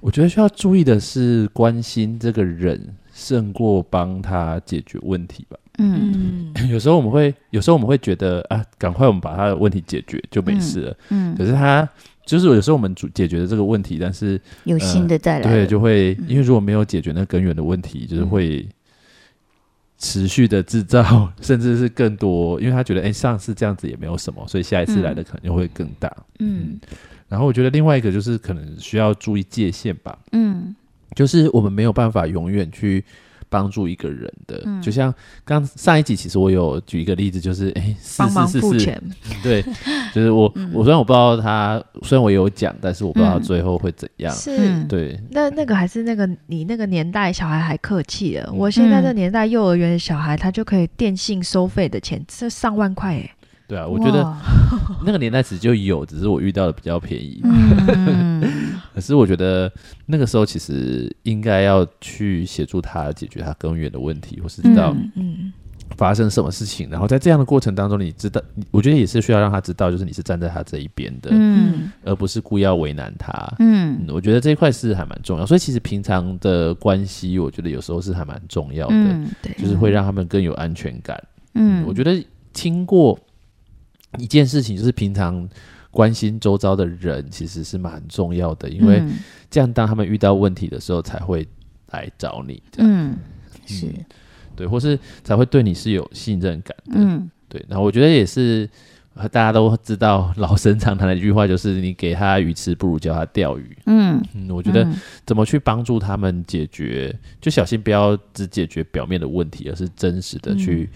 [0.00, 2.80] 我觉得需要注意的是关心这个人
[3.12, 5.56] 胜过帮他解决问题吧。
[5.78, 10.96] 嗯嗯有时候我们会，有时候我们会觉得啊，赶快我们把他的问题解决就没事了。
[11.08, 11.88] 嗯可，是他
[12.26, 18.68] 就是有时候我们主解决了这个问题，但是有新的再来了，对就会嗯因为如果没有解决那根源的问题，就是会
[20.02, 26.14] 持续的制造， 甚至是更多，因为他觉得哎、上次这样子也没有什么，所以下一次来的可能就会更大。
[26.40, 26.78] 嗯。
[27.28, 30.74] 然后我觉得另外一个就是可能需要注意界限吧，嗯。
[31.14, 33.04] 就是我们没有办法永远去
[33.52, 34.62] 帮助一个人的。
[34.64, 34.80] 嗯。
[34.80, 39.00] 就像刚上一集，其实我有举一个例子，就是哎，四帮忙四四四，付钱，
[39.44, 39.62] 对，
[40.14, 44.34] 就是我、我虽然我不知道他，虽然我有讲，但是我不知道最后会怎样。
[44.34, 44.56] 是。
[44.56, 44.88] 嗯。
[44.88, 53.30] 对，那那个还是那个你那个年代小孩还客气了，我现在这年代幼儿园的小孩他就可以电信收费的钱，这上万块哎，
[53.72, 54.22] 对啊，我觉得
[55.02, 57.40] 那个年代其实就有，只是我遇到的比较便宜。
[57.42, 58.42] 嗯。
[58.94, 59.72] 可是我觉得
[60.04, 64.94] 那个时候其实应该要去协助他解决他根源的问题，或是知道
[65.96, 71.90] 发生什么事情，然后在这样的过程当中，你知道，我觉得也是需要让他知道，就是你是站在他这一边的，嗯。
[72.04, 73.32] 而不是故意要为难他。
[73.58, 73.96] 嗯。
[74.00, 79.16] 嗯，我觉得这一块是还蛮重要，所以其实平常的关系，我觉得有时候是还蛮重要的，
[79.56, 81.18] 就是会让他们更有安全感。
[81.54, 83.18] 嗯，我觉得听过
[84.18, 85.48] 一件事情，就是平常
[85.90, 89.18] 关心周遭的人，其实是蛮重要的，因为嗯
[89.50, 91.46] 这样当他们遇到问题的时候，才会
[91.90, 93.16] 来找你，这样、嗯
[93.66, 93.86] 是
[94.54, 97.64] 对，或是才会对你是有信任感的，嗯对。
[97.68, 98.68] 然后我觉得也是。
[99.14, 103.76] 呃大家都知道老生常谈的一句话，就是你给他鱼吃，不如教他钓鱼。
[103.84, 104.94] 嗯，嗯，我觉得嗯
[105.26, 110.88] 怎么去帮助他们解决，就小心不要只解决表面的问题，而是真实的去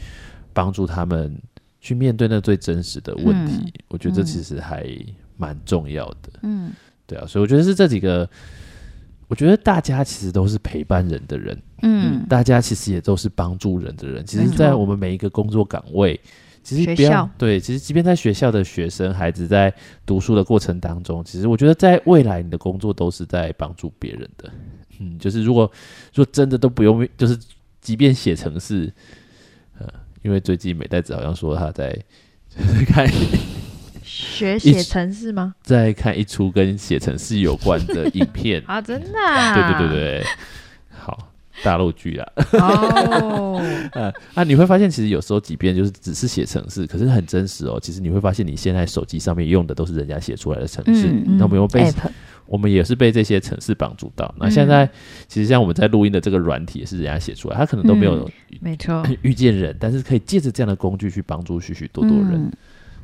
[0.55, 1.39] 帮助他们
[1.87, 3.53] 去面对那最真实的问题。
[3.65, 4.85] 嗯我觉得这其实还
[5.37, 6.73] 蛮重要的，嗯
[7.07, 8.29] 对啊，所以我觉得是这几个，
[9.29, 14.27] 我觉得大家其实都是陪伴人的人，嗯大家其实也都是帮助人的人。
[14.27, 16.19] 其实，在我们每一个工作岗位。
[16.63, 19.73] 其实不要对，其实即便在学校的学生孩子在
[20.05, 24.51] 读书的过程当中，其实我觉得在未来你的工作都是在帮助别人的。
[24.99, 25.71] 嗯，就是如果
[26.13, 27.39] 如果真的都不用，就是
[27.81, 28.95] 即便写程式，呃，
[30.27, 31.89] 因为最近美代子好像说他在
[32.51, 33.07] 就是看
[34.03, 35.55] 学写程式吗？
[35.63, 39.55] 在看一出跟写程式有关的影片， 啊，真的、啊？
[39.55, 40.31] 对对对对，好
[41.65, 43.61] 大陆剧啊，哦，
[43.93, 47.79] 呃 啊，你会发现其实有时候即便就是只是写城市，可是很真实哦。
[47.81, 52.11] 其实你会发现你现在手机上面用的都是人家写出来的程式，嗯那我们有被、app
[52.47, 54.33] 我们也是被这些城市帮助到。
[54.39, 54.89] 那现在、
[55.27, 62.35] 其实像我们在录音的这个软体也是人家写出来，他可能都没有没错， 遇见人，但是可以借着这样的工具去帮助许许多多人。
[62.35, 62.53] 嗯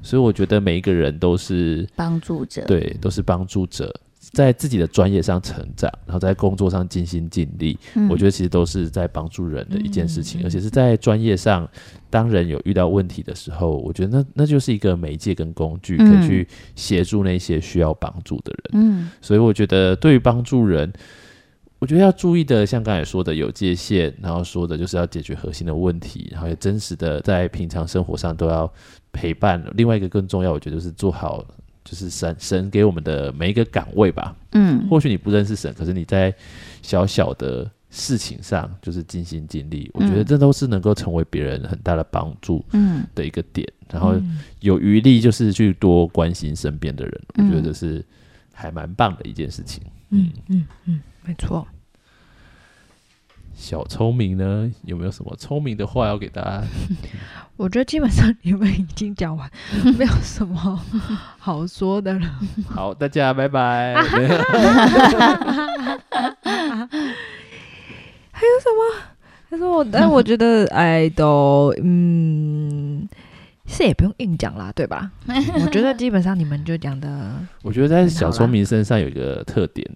[0.04, 3.94] 所以我觉得每一个人都是帮助者，对，都是帮助者。
[4.30, 11.68] 在自己的专业上成长，然后在工作上尽心尽力，嗯我觉得其实都是在帮助人的一件事情，而且是在专业上，
[12.08, 18.70] 当人有遇到问题的时候，我觉得那那就是一个媒介跟工具，可嗯以去协助那些需要帮助的人。
[18.74, 20.90] 嗯所以我觉得对于帮助人，
[21.80, 28.72] 我觉得要注意的，像刚才说的有界限，然后说的就是要解决核心的问题，然后也真实的在平常生活上都要
[29.10, 29.62] 陪伴。
[29.74, 31.44] 另外一个更重要，我觉得就是做好。
[31.84, 34.88] 就是神神给我们的每一个岗位吧，嗯。
[34.88, 36.34] 或许你不认识神，可是你在
[36.82, 40.24] 小小的事情上就是尽心尽力，我觉得嗯。
[40.24, 43.04] 这都是能够成为别人很大的帮助嗯。
[43.14, 43.66] 的一个点。
[43.90, 44.38] 然后嗯。
[44.60, 48.04] 有余力就是去多关心身边的人，我嗯觉得这是
[48.52, 49.82] 还蛮棒的一件事情。
[50.10, 50.30] 嗯。
[50.48, 51.66] 嗯嗯，没错。
[53.54, 56.62] 小聪明呢，有没有什么聪明的话要给大家？
[57.56, 59.48] 我觉得基本上你们已经讲完，
[59.98, 60.80] 没有什么
[61.38, 62.40] 好说的了。
[62.66, 63.94] 好，大家拜拜。
[68.34, 68.78] 还有什么
[69.50, 73.06] 他说我，但我觉得，哎，都，嗯，
[73.66, 75.12] 是也不用硬讲啦，对吧？
[75.62, 79.88] 我觉得基本上你们就讲的，我觉得在小聪明身上有一个特点，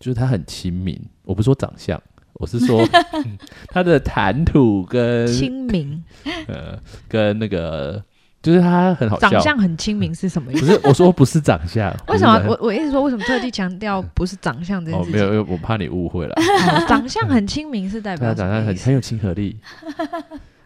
[0.00, 0.98] 就是他很亲民。
[1.22, 2.02] 我不是说长相，
[2.40, 2.80] 我是说
[3.12, 3.36] 嗯
[3.68, 6.02] 他的谈吐跟亲民，
[6.48, 8.02] 呃跟那个，
[8.42, 9.28] 就是他很好笑。
[9.28, 10.64] 长相很亲民是什么意思？
[10.64, 15.20] 不是我说不是长相， 为什么不是我我一直说为什么特地强调不是长相这件事情？
[15.20, 16.34] 哦没有，因为我怕你误会了。
[16.34, 19.58] 哦长相很亲民是代表他长相很很有亲和力，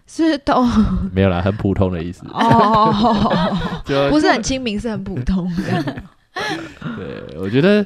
[0.07, 0.65] 是都
[1.13, 2.25] 没有啦，很普通的意思。
[2.29, 6.03] 哦，就不是很亲民，是很普通的。
[6.97, 7.85] 对，我觉得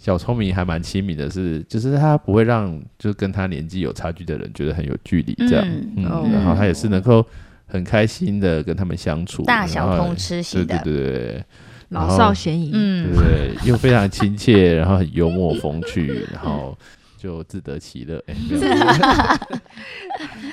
[0.00, 6.26] 小聪明还蛮亲民的是，就是他不会让就是跟他年纪有差距的人觉得很有距离这样，嗯嗯，哦。
[6.32, 7.22] 然后他也是能够
[7.66, 11.44] 很开心的跟他们相处，大小通吃对型的，对对对对
[11.90, 13.14] 老少咸宜，对嗯。
[13.14, 16.74] 对，又非常亲切，然后很幽默风趣，然后
[17.18, 18.24] 就自得其乐。
[18.26, 18.34] 哎，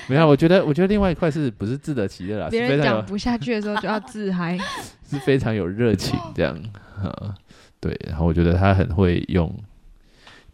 [0.09, 4.57] 没有， 我觉得我觉得另外一块是不是自得其乐啦，别人是非常有讲不下去的时候就要自嗨。
[5.09, 6.53] 是非常有热情这样，
[7.01, 7.33] 呃，
[7.79, 9.53] 对，然后我觉得他很会用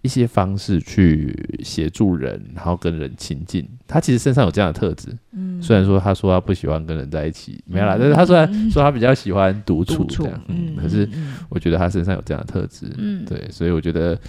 [0.02, 3.66] 一些方式去协助人，然后跟人亲近。
[3.88, 14.20] 他其实身上有这样的特质，嗯，虽然说他说他不喜欢跟人在一起，没有啦，但是他虽然说他比较喜欢独处这样，嗯，嗯，可是嗯我觉得他身上有这样的特质，嗯对，所以我觉得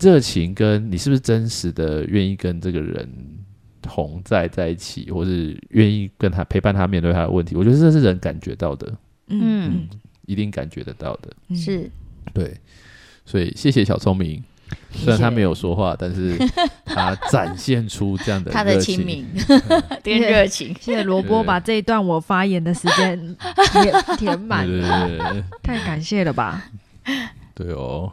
[0.00, 3.08] 热情跟你是不是真实的愿意跟这个人
[3.80, 8.92] 同在在一起，或是愿意跟他陪伴他面对他的问题，我觉得这是人感觉到的，
[9.28, 9.86] 嗯，
[10.26, 11.30] 一定感觉得到的。
[11.48, 11.90] 嗯是
[12.32, 12.60] 对，
[13.24, 14.42] 所以谢谢小聪明。
[14.90, 16.38] 虽然他没有说话，但是
[16.86, 19.26] 他展现出这样的他的亲民
[20.02, 23.36] 跟热情，谢谢萝卜把这一段我发言的时间
[23.72, 26.64] 填填满对，对对对太感谢了吧！
[27.54, 28.10] 对对哦。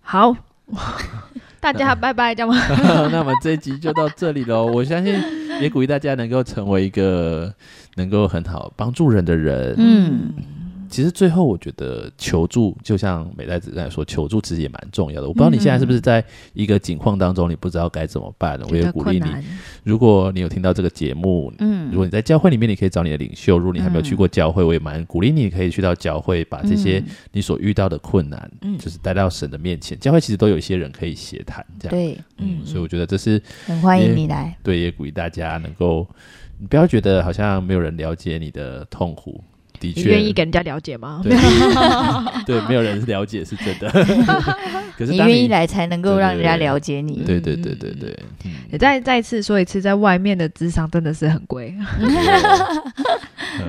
[0.00, 0.34] 好，
[1.60, 2.56] 大家拜拜，这样吗？
[3.12, 4.66] 那我们这一集就到这里喽。
[4.66, 5.14] 我相信
[5.60, 7.52] 也鼓励大家能够成为一个
[7.96, 9.74] 能够很好帮助人的人。
[9.76, 10.32] 嗯，
[10.94, 15.26] 其实最后我觉得求助，就像美代子刚才说，求助其实也蛮重要的。
[15.26, 19.28] 我不知道你现在是不是在一个境况当中，你不知道该怎么办我也鼓励你，
[19.82, 23.58] 如果你有听到这个节目，嗯如果你在教会里面，你可以找你的领袖。
[23.58, 29.98] 如果你还没有去过教会，我也蛮鼓励你可以去到教会，把这些你所遇到的困难，嗯就是带到神的面前。
[29.98, 31.90] 教会其实都有一些人可以协谈，这样。
[31.90, 36.06] 对，嗯，嗯所以我觉得这是很欢迎你来，对，也鼓励大家能够，
[36.56, 39.42] 你不要觉得好像没有人了解你的痛苦。
[39.92, 41.20] 的确，你愿意给人家了解吗？
[41.22, 41.36] 对。
[42.46, 43.90] 对，没有人了解是真的。
[44.96, 52.08] 可是你愿意来才能够让人家了解你，对对对对对，嗯，也再再次说一次，在外面的智商真的是很贵， 嗯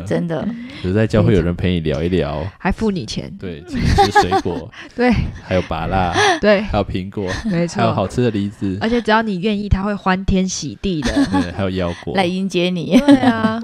[0.06, 0.48] 真的，
[0.84, 3.32] 有在教会有人陪你聊一聊，还付你钱。
[3.40, 5.12] 对，请你吃水果， 对
[5.44, 7.82] 还有芭乐， 对，还有苹果，没错。
[7.82, 11.12] 还有好吃的梨子，而且只要你愿意，他会欢天喜地的。
[11.32, 12.16] 对，还有腰果。
[12.16, 13.62] 来迎接你，对啊，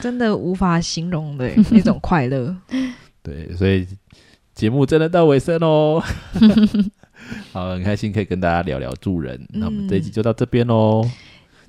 [0.00, 2.54] 真的无法形容的 那种快乐。
[3.22, 3.86] 对，所以
[4.54, 6.02] 节目真的到尾声喽。
[7.52, 9.40] 好，很开心可以跟大家聊聊助人。
[9.50, 11.08] 那我们这一集就到这边喽，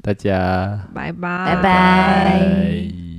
[0.01, 3.14] 大家拜拜，拜拜。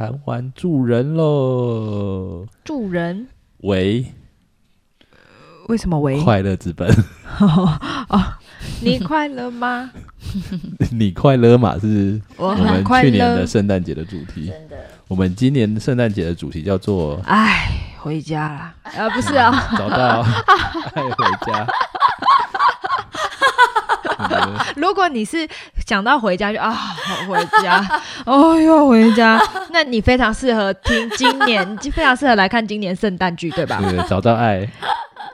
[0.00, 3.28] 谈完助人喽，助人
[3.58, 4.06] 为
[5.68, 6.18] 为什么为？
[6.22, 6.88] 快乐之本，
[7.38, 7.78] 哦，
[8.80, 9.90] 你快乐吗？
[10.90, 11.76] 你快乐嘛？
[11.78, 13.46] 是我我们去年的乐。
[13.46, 14.46] 圣诞节的主题。
[14.46, 14.76] 真的，
[15.06, 18.74] 我们今年圣诞节的主题叫做哎，回家啦！
[18.84, 20.22] 啊，不是啊， 找到
[20.94, 21.66] 爱 回家。
[24.76, 25.48] 如果你是
[25.90, 27.84] 想到回家就啊，好回家，
[28.24, 29.42] 哦哟，回家，
[29.74, 33.80] 那你非常适合听今年，非常适合来看今年圣诞剧，对吧？
[33.82, 34.60] 对，找到爱，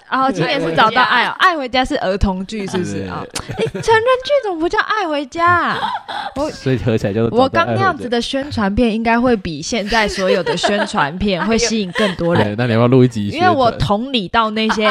[0.09, 3.25] 哦，今年是找到爱哦， 爱回家是儿童剧，是不是对啊？
[3.59, 5.79] 诶成人剧怎么不叫爱回家啊？
[6.53, 13.29] 所以合起来叫做我刚那样子的宣传片，应该会比现在所有的宣传片 会吸引更多人，那你要不要录一集？
[13.29, 14.87] 因为我同理到那些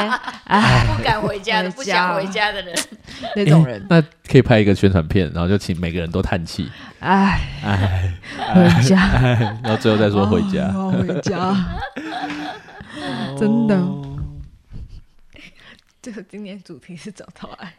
[0.46, 2.76] 哎不敢回家的、不想回家的人，
[3.36, 8.12] 那种人，那可以拍一个宣传片，然后就请每个人都叹气，哎，哎，
[8.54, 8.98] 回家，
[9.64, 10.66] 然后最后再说回家。
[10.74, 11.56] 哦回家，
[13.40, 13.78] 真的。
[16.06, 17.76] 这个今年主题是找到爱。